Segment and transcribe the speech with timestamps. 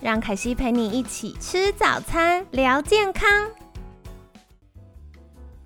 [0.00, 3.28] 让凯西陪你一起吃早餐，聊健康。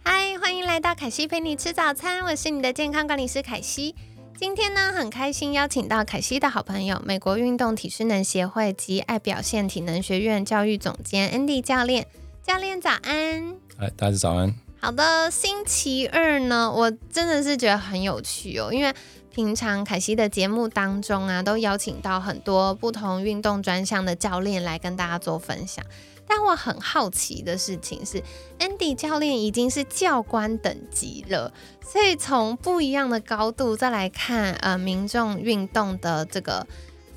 [0.02, 3.94] 嗨，欢迎来到凯西陪你吃早餐，我是你的健康管理师凯西。
[4.38, 12.06] 今天呢，很开心邀请到凯西的好朋友，美国运动体适能协会及爱表现体能学院教育总监 Andy 教练。
[12.42, 13.54] 教练早安！
[13.76, 14.52] 哎，大家早安。
[14.80, 18.92] 好的，星期二呢，我真的是觉得很有趣哦，因为
[19.32, 25.82] 平常凯西的节目当中啊，都邀请到很多不同运动专项的教练来跟大家做分享。
[26.28, 28.22] 但我很好奇的事情是
[28.58, 31.52] ，Andy 教练已经是教官等级了，
[31.82, 36.66] 所以从不一样的高度再来看，呃，民众运动的这个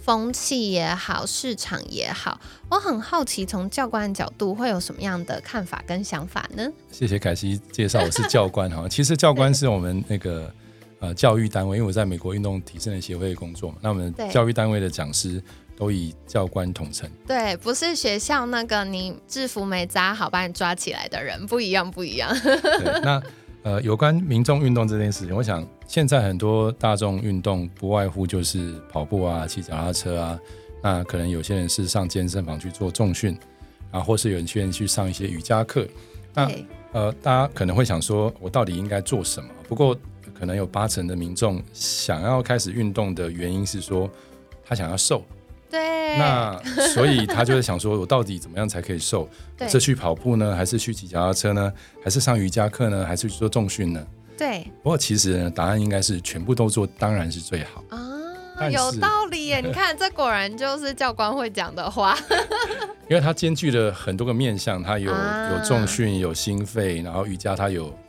[0.02, 6.68] 风气也好，市场也好，我很好奇，从教官的角度会有什么样的看法跟想法呢？
[6.92, 10.54] 谢谢凯西介绍，我是教官哈，其实教官是我们那个
[11.06, 15.42] 呃教育单位，因为我在美国运动体适能协会工作嘛，那我们教育单位的讲师。
[15.78, 22.34] 都以教官统称，对，不是学校那个你制服没扎好把你抓起来的人，不一样，不一样。
[23.04, 23.22] 那
[23.62, 30.40] 呃，有关民众运动这件事情，我想现在很多大众运动不外乎就是跑步啊、骑脚踏车啊，
[30.82, 33.38] 那可能有些人是上健身房去做重训，
[33.92, 35.86] 啊，或是有些人去上一些瑜伽课。
[36.34, 36.50] 那
[36.94, 39.50] 呃，大家可能会想说，我到底应该做什么？
[39.68, 39.94] 不过
[40.38, 44.10] 可能有八成的民众想要开始运动的原因是说，
[44.66, 45.24] 他想要瘦。
[45.70, 46.58] 对，那
[46.94, 49.28] 所以他就在想说，我到底怎么样才可以瘦？
[49.68, 51.74] 是去跑步呢，还是去骑脚踏车呢？
[52.04, 53.06] 还是上瑜伽课呢？
[53.06, 54.06] 还是去做重训呢？
[54.38, 54.70] 对。
[54.84, 58.00] 不过其实答案应该是全部都做，当然是最好啊。
[58.72, 59.60] 有道理耶！
[59.66, 62.18] 你看，这果然就是教官会讲的话。
[63.10, 68.05] 因为它兼具了很多个面向，它有有重训，有心肺，然后瑜伽它有很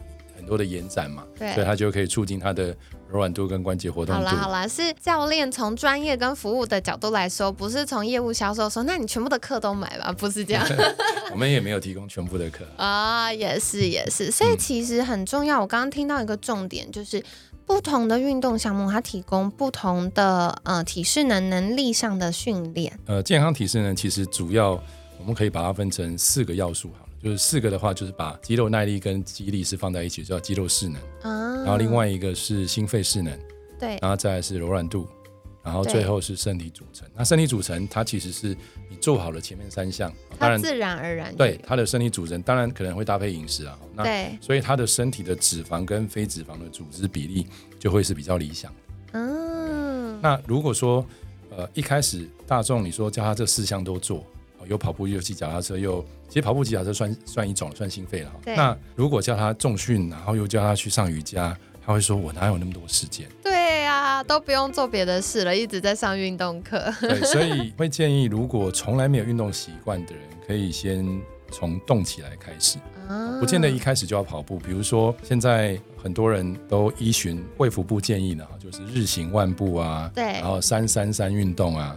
[0.46, 1.52] 多的延展嘛，对。
[1.54, 2.74] 所以它就可以促进它的。
[3.08, 4.12] 柔软度跟关节活动。
[4.12, 10.66] 好啦好啦，是教练从专业跟服务的角度来说，不是从业务销售说，那你全部的课都买吧， 不是这样。
[11.30, 12.64] 我们也没有提供全部的课。
[12.76, 13.86] 啊，也是。
[13.88, 15.60] 也是，所以其实很重要。
[15.60, 17.22] 我刚刚听到一个重点，就是。
[17.64, 22.96] 不同的运动项目，它提供不同的呃体适能能力上的训练。
[23.06, 24.70] 呃，健康体适能其实主要
[25.18, 27.05] 我们可以把它分成四个要素哈。
[27.22, 31.00] 就是四个的话，就是把肌肉耐力跟肌力是放在一起，叫肌肉势能。
[31.22, 31.56] 啊。
[31.64, 33.36] 然后另外一个是心肺势能。
[33.80, 33.98] 对。
[34.00, 35.08] 然后再来是柔软度，
[35.62, 37.08] 然后最后是身体组成。
[37.16, 38.56] 那身体组成它其实是
[38.88, 41.34] 你做好了前面三项，当然自然而然。
[41.34, 43.78] 对它的身体组成，当然可能会搭配饮食啊。
[43.96, 44.38] 对。
[44.40, 47.46] 所以它的身体的脂肪跟非脂肪的组织比例
[47.78, 48.72] 就会是比较理想。
[49.12, 50.20] 嗯。
[50.22, 51.04] 那如果说
[51.50, 54.24] 呃一开始大众你说叫他这四项都做。
[54.68, 58.32] 有跑步，又骑脚踏车，又其实跑步、骑脚踏车算算一种，算心肺了。
[58.44, 66.92] 那如果叫他重训，然后又叫他去上瑜伽，他会说：“我哪有那么多时间？”对呀，都不用做别的事了，一直在上运动课。
[67.00, 71.06] 对，所以 会建议，如果从来没有运动习惯的人，可以先
[71.52, 72.78] 从动起来开始，
[73.38, 74.58] 不见得一开始就要跑步。
[74.58, 81.96] 比如说，现在很多人都依循卫福部建议呢，就是日行万步啊，对，然后三三三运动啊。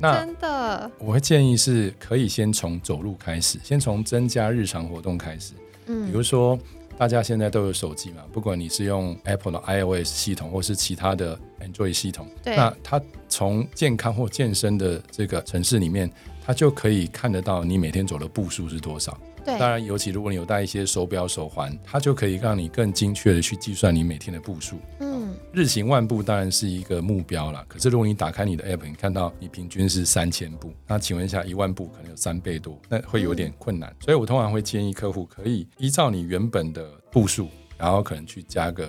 [0.00, 5.52] 对，真的，我会建议是可以先从走路开始，先从增加日常活动开始。
[5.86, 6.58] 嗯，比如说
[6.96, 16.10] 大家现在都有手机嘛，不管你是用 Apple 的 iOS 系统，或是其他的 Android 系统，那它从健康或健身的这个城市里面，
[16.44, 19.16] 它就可以看得到你每天走的步数是多少。
[19.48, 24.76] 对，当然，尤其如果你有带一些手表、手环，它就可以让你更精确的去计算你每天的步数。
[25.00, 27.64] 嗯，日行万步当然是一个目标了。
[27.66, 33.90] 可是如果你打开你的 App，你看到你平均是三千步，那请问一下，一万步可能有三倍多，那会有点困难。
[34.00, 38.86] 所以我通常会建议客户可以依照你原本的步数，然后可能去加个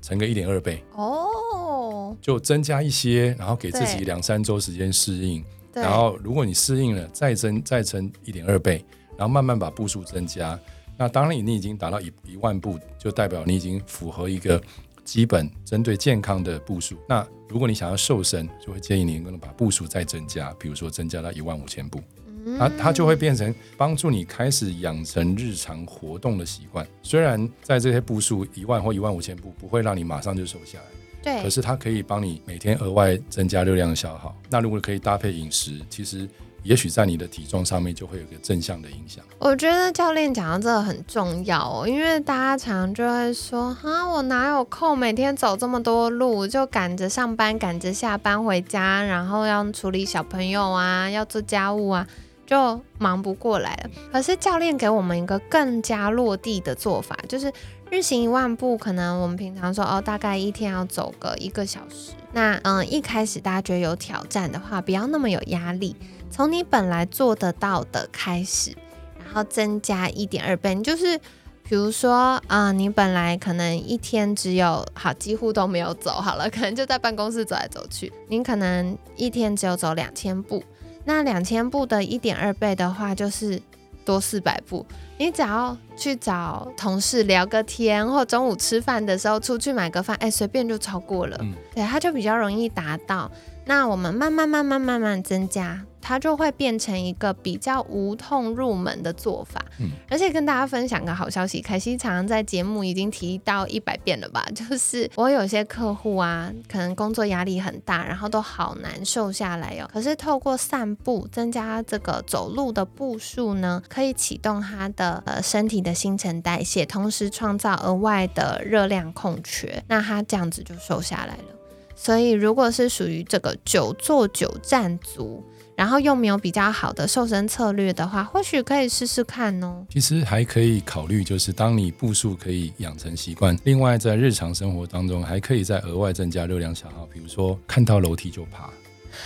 [0.00, 5.44] 乘个一点二倍哦，就增加一些，然后给自己两三周时间适应。
[5.74, 8.84] 然后如果你适应了，再增再乘一点二倍。
[9.18, 10.56] 然后慢慢把步数增加，
[10.96, 14.62] 那当然你已经达到一一万步，就代表你已经符合一个
[15.04, 16.96] 基本针对健康的步数。
[17.08, 22.00] 那如果你想要瘦身，就会建议你能够把步数再增加，比如说增加到一万五千步，
[22.44, 26.86] 那它就会变成帮助你开始养成日常活动的习惯。
[27.02, 30.84] 虽然在这些步数一万或一万五千步不会让你马上就瘦下来，
[31.24, 34.36] 对，可是它可以帮你每天额外增加热量消耗。
[34.48, 36.28] 那如果可以搭配饮食，其实。
[36.62, 39.24] 也许在你的体重上面就会有个正向的影响。
[39.38, 52.06] 我觉得教练讲的这个很重要哦，因为大家常常就会说哈，我哪有空每天走这么多路，就赶着上班，赶着下班回家，然后要处理小朋友啊，要做家务啊，
[52.46, 53.90] 就忙不过来了。
[54.12, 57.52] 可是教练给我们一个更加落地的做法，就是
[57.90, 62.12] 日行一万步，可能我们平常说哦，大概一天要走个一个小时。
[62.32, 65.96] 那嗯，一开始大家觉得有挑战的话，不要那么有压力。
[66.30, 68.76] 从你本来做得到的开始，
[69.24, 70.74] 然后增加一点二倍。
[70.82, 71.18] 就是，
[71.64, 78.12] 比如说啊，你本来可能一天只有好几乎都没有走好了，可能就在办公室走来走去。
[78.28, 80.62] 你可能一天只有走两千步，
[81.04, 83.60] 那两千步的一点二倍的话，就是
[84.04, 84.86] 多四百步。
[85.18, 91.36] 你只要去找同事聊个天，或中午吃饭的时候出去买个饭，哎，随便就超过了。
[91.40, 93.30] 嗯，对，它就比较容易达到。
[93.68, 99.62] 那我们慢慢慢慢慢慢增加，它就会变成一个比较无痛入门的做法。
[99.78, 104.42] 嗯，而且跟大家分享个好消息，凯西常常在节目已经提到一百遍了吧？
[104.56, 109.90] 就是我有些客户啊，可能工作压力很大，然后都好难瘦下来哦。
[109.92, 121.57] 可是透过散步增加这个走路的步数呢，可以启动他的呃身体的新陈代谢，同时创造额外的热量空缺，那他这样子就瘦下来了。
[122.00, 129.84] 所以，如果是属于这个久坐久站族，然后又没有比较好的瘦身策略的话，或许可以试试看哦。
[129.90, 138.70] 其实还可以考虑，就是当你步数可以养成习惯，另外在日常生活当中还可以再额外增加热量消耗，比如说看到楼梯就爬，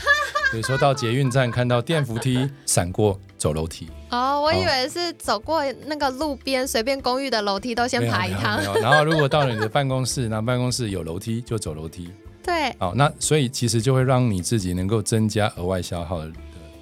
[0.50, 3.86] 比如说到捷运站看到电扶梯闪过走楼梯。
[4.10, 8.62] 哦，我以为是走过那个路边随便公寓的楼梯都先爬一趟。
[8.80, 12.10] 然后如果到了你的办公室，那办公室有楼梯就走楼梯。
[12.42, 16.32] 对，好，那所以其实就会让你自己能够增加额外消耗的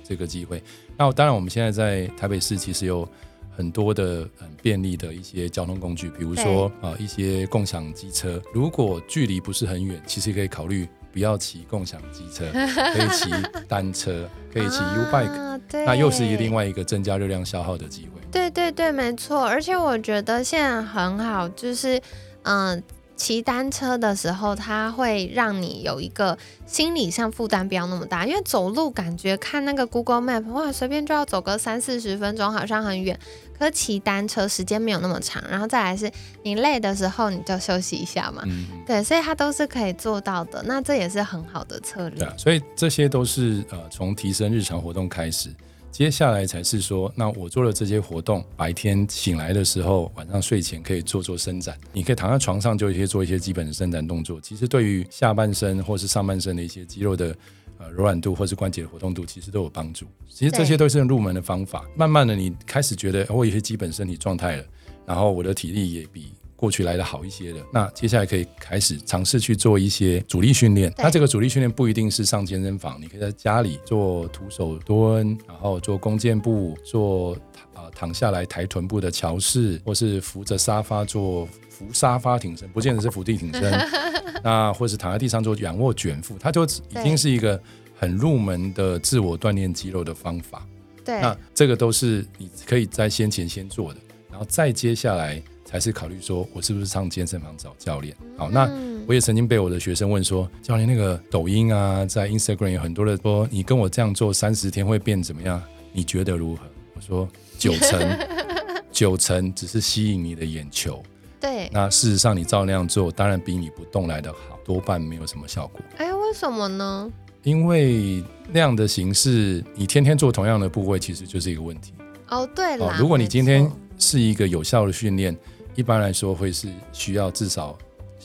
[0.03, 0.63] 这个机会。
[0.97, 3.09] 那当然，我们现在在台北市其实有
[3.57, 8.41] 很多的很便利的一些交通工具，比如说啊一些共享机车。
[8.53, 13.31] 如果距离不是很远，其实可以考虑不要骑共享机车， 可以骑
[13.69, 18.21] 单车，可以骑 U bike，那又是一另外一个增加热量消耗的机会。
[18.31, 19.45] 对对对，没错。
[19.45, 22.01] 而且我觉得现在很好，就是
[22.43, 22.83] 嗯。
[23.21, 33.21] 骑单车的时候，它会让你有一个心理上负担不要那么大，因为走路感觉看那个 Google Map，哇，随便就要走个三四十分钟，好像很远。
[33.59, 36.11] 可是骑单车时间没有那么长，然后再来是
[36.45, 38.43] 你累的时候你就休息一下嘛，
[38.87, 40.63] 对，所以它都是可以做到的。
[40.63, 42.21] 那这也是很好的策略。
[42.21, 45.51] 对啊，所以这些都是呃从提升日常活动开始。
[45.91, 51.77] 接下来才是说，那我做了这些活动，白天醒来的时候，晚上睡前可以做做伸展。
[51.93, 54.41] 你可以躺在床上，就一些做一些基本的伸展动作。
[54.41, 57.37] 其实对于下半身或是上半身的一些肌肉的
[57.79, 60.07] 呃柔软度或是关节的活动度，其实都有帮助。
[60.29, 61.85] 其实这些都是入门的方法。
[61.97, 64.65] 慢慢的，你开始觉得我有些基本身体状态了，
[65.05, 66.33] 然后我的体力也比。
[66.61, 70.93] 过去来的好一些的，那接下来可以开始尝试去做一些阻力训练。
[70.99, 77.33] 那这个阻力训练不一定是上健身房，你可以在家里做徒手蹲，然后做弓箭步，做
[77.73, 83.73] 啊躺下来抬臀部的桥式，或是扶着沙发做扶沙发挺身，不见得是伏地挺身。
[84.45, 87.59] 那或是躺在地上做仰卧卷腹，它就已经是一个
[87.99, 90.67] 很入门的自我锻炼肌肉的方法。
[91.03, 94.01] 对，那这个都是你可以在先前先做的，
[94.31, 95.43] 然后再接下来。
[95.71, 98.13] 才是考虑说，我是不是上健身房找教练？
[98.37, 98.69] 好，那
[99.07, 105.63] 我也曾经被我的学生问说，教练那个抖音啊，在 Instagram 有很多的说，你跟我这样做三十天会变怎么样？
[105.93, 106.63] 你觉得如何？
[106.97, 108.19] 我说九成，
[108.91, 111.01] 九成只是吸引你的眼球。
[111.41, 115.81] 对，那事实上你照那样做，当然比你不动来的好，多半没有什么效果。
[115.99, 117.09] 哎，为什么呢？
[117.45, 121.95] 因为那样的形式，你天天做同样的部位，其实就是一个问题。
[122.29, 125.33] 哦，对了，如果你今天是一个有效的训练。
[125.81, 127.77] 一般来说会是需要至少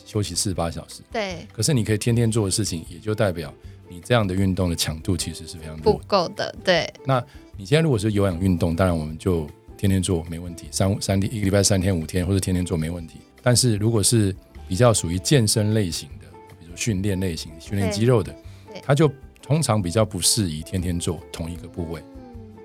[0.06, 1.02] 休息四八小时。
[1.10, 1.48] 对。
[1.54, 3.52] 可是你可以天天做的事情，也就代表
[3.88, 6.54] 你这样的运动的强度其实是非常不够的。
[6.66, 6.94] 对。
[7.06, 7.24] 那
[7.56, 9.48] 你现在如果是有氧运动，当然我们就
[9.78, 13.20] 天天做没问题，三三天一个礼拜三天五天或者天天做没问题。
[13.42, 14.36] 但是如果是
[14.68, 16.26] 比较属于健身类型的，
[16.60, 18.36] 比如训练类型训练肌肉的，
[18.84, 19.10] 它就
[19.42, 22.04] 通常比较不适宜天天做同一个部位。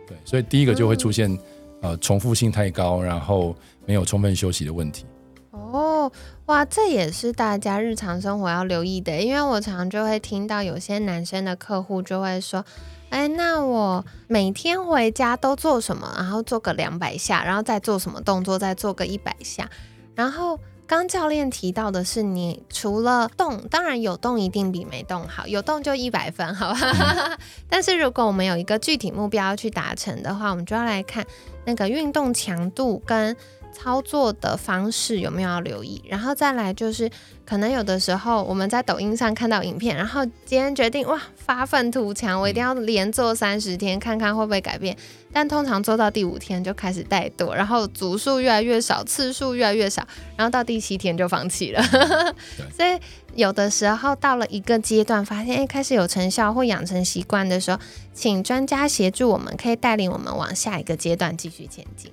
[0.08, 0.16] 对。
[0.24, 1.38] 所以第一个就会出现
[1.80, 3.54] 呃重复性太高，然后。
[3.86, 5.04] 没有充分休息的问题
[5.50, 6.12] 哦，
[6.46, 9.20] 哇，这也是大家日常生活要留意的。
[9.20, 12.64] 因为我常常就会听到有些男生的客户就会说
[13.10, 16.14] ：“哎，那我每天回家都做什么？
[16.16, 18.56] 然后做个两百下，然后再做什么动作？
[18.56, 19.68] 再做个一百下。
[20.14, 27.38] 然后刚教练提到的是，你除了动，当然有动一定比没动好，有动就一百分，好吧？
[27.70, 31.24] 但是如果我们有一个具体目标去达成的话，我们就要来看
[31.64, 33.36] 那个运动强度跟。
[33.72, 36.02] 操作的方式有没有要留意？
[36.08, 37.10] 然后再来就是，
[37.44, 44.96] 可能有的时候我们在抖音上看到影片，然后今天决定哇发愤图强，我一定要连做三十天，看看会不会改变。
[45.32, 51.80] 但通常做到第五天就开始怠惰，然后组数越来越少，次数越来越少，然后到第七天就放弃了。
[52.76, 52.98] 所以
[53.36, 57.78] 有的时候到了一个阶段，发现哎开始有成效或养成习惯的时候，
[58.12, 62.12] 请专家协助我们，可以带领我们往下一个阶段继续前进。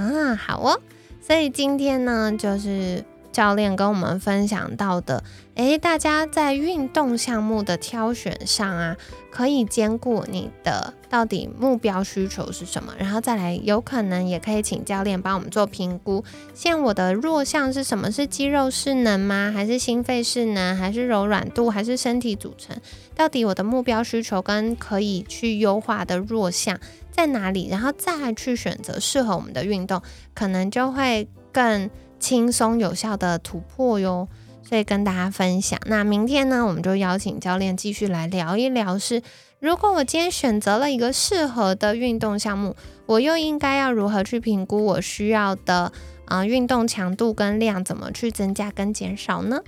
[0.00, 0.80] 啊，好哦。
[1.20, 5.22] 所以今天呢，就是教练跟我们分享到的，
[5.54, 8.96] 诶，大家在运动项目的挑选上啊，
[9.30, 16.24] 可以兼顾你的到底目标需求是什么，然后再来，有可能也可以请教练帮我们做评估。
[16.54, 18.10] 像我的弱项是什么？
[18.10, 19.52] 是肌肉势能吗？
[19.54, 20.76] 还是心肺势能？
[20.76, 21.70] 还是柔软度？
[21.70, 22.76] 还是身体组成？
[23.14, 26.78] 到底我的目标需求跟可以去优化的弱项？
[27.12, 30.00] 在哪里，然后再去选择适合我们的运动，
[30.32, 34.28] 可能就会更轻松有效的突破哟。
[34.62, 35.76] 所以跟大家分享。
[35.86, 39.20] 那明天呢，我们就邀请教练继续来聊一聊，是
[39.58, 45.90] 如果我今天选择了一个适合的运动项目，我又应该要如何去评估我需要的
[46.26, 49.60] 啊运动强度跟量，怎么去增加跟减少呢？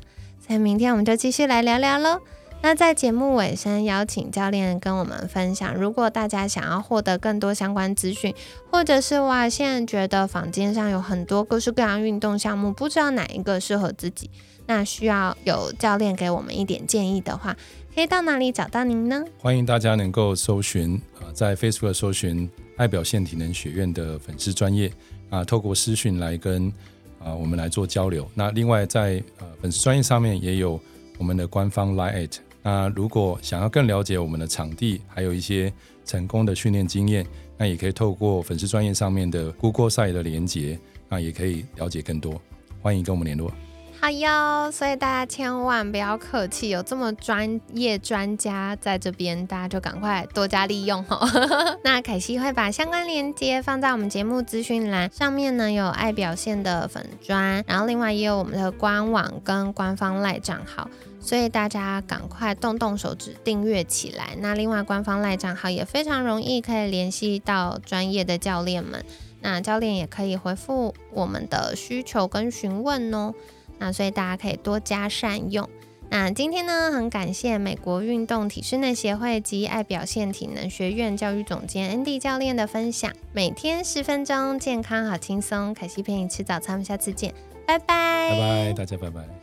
[0.46, 2.20] 所以明天我们就继续来聊聊喽。
[2.64, 8.32] 那在节目尾声，邀请教练跟我们分享，如果大家想要获得更多相关资讯，
[8.70, 14.30] 或者是哇，现在觉得房间上有很多各式各样运动项目，不知道哪一个适合自己，
[14.66, 17.56] 那需要有教练给我们一点建议的话，
[17.96, 19.24] 可以到哪里找到您呢？
[19.38, 24.88] 欢迎大家能够搜寻啊，在 Facebook 搜寻爱表现体能学院的粉丝专业
[25.30, 26.72] 啊，透过私讯来跟
[27.18, 28.24] 啊我们来做交流。
[28.36, 30.80] 那另外在呃粉丝专业上面也有
[31.18, 32.30] 我们的官方 Line。
[32.62, 35.72] 那如果想要更了解我们的场地，还有一些
[36.04, 37.26] 成功的训练经验，
[37.58, 40.78] 那也可以透过粉丝专业上面的 Google 赛的连接，
[41.08, 42.40] 那也可以了解更多。
[42.80, 43.52] 欢迎跟我们联络。
[44.00, 51.24] 好哟，所以大家千万不要客气，有这么专业专家在这边，大家就赶快多加利用哈。
[51.84, 60.90] 那凯西会把相关链接放在我们节目资讯栏上面呢，有爱表现的粉砖，然后另外也有我们的官网跟官方赖账号。
[61.22, 64.36] 所以大家赶快动动手指订阅起来。
[64.40, 69.02] 那另外官方赖账号也非常容易可以联系到专业的教练们，
[69.40, 73.32] 那教练也可以回复我们的需求跟询问哦。
[73.78, 75.68] 那所以大家可以多加善用。
[76.10, 83.10] 那今天呢，很感谢美国运动体适能协会及爱表现体能学院教育总监 Andy 教练的分享。
[83.32, 85.72] 每天十分钟，健康好轻松。
[85.72, 87.32] 凯西陪你吃早餐，下次见，
[87.66, 88.30] 拜拜。
[88.30, 89.41] 拜拜，大家拜拜。